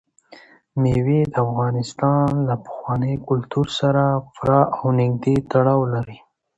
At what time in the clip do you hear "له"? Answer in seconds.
2.47-2.55